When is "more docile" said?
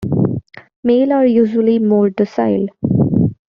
1.77-2.65